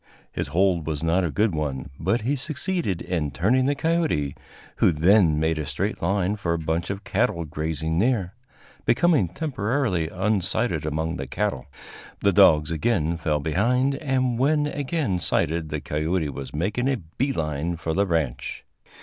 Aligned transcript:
His 0.31 0.47
hold 0.47 0.87
was 0.87 1.03
not 1.03 1.23
a 1.23 1.29
good 1.29 1.53
one, 1.53 1.91
but 1.99 2.21
he 2.21 2.35
succeeded 2.35 3.03
in 3.03 3.29
turning 3.29 3.67
the 3.67 3.75
coyote, 3.75 4.35
who 4.77 4.91
then 4.91 5.39
made 5.39 5.59
a 5.59 5.65
straight 5.67 6.01
line 6.01 6.37
for 6.37 6.53
a 6.55 6.57
bunch 6.57 6.89
of 6.89 7.03
cattle 7.03 7.45
grazing 7.45 7.99
near, 7.99 8.33
becoming 8.83 9.27
temporarily 9.27 10.07
unsighted 10.09 10.87
among 10.87 11.17
the 11.17 11.27
cattle. 11.27 11.67
The 12.21 12.33
dogs 12.33 12.71
again 12.71 13.15
fell 13.17 13.41
behind, 13.41 13.93
and 13.97 14.39
when 14.39 14.65
again 14.65 15.19
sighted 15.19 15.69
the 15.69 15.79
coyote 15.79 16.29
was 16.29 16.51
making 16.51 16.87
a 16.87 16.97
bee 17.19 17.31
line 17.31 17.75
for 17.77 17.93
the 17.93 18.07
ranch. 18.07 18.65